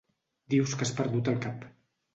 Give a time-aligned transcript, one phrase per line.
[0.53, 1.73] Dius que has perdut el cap.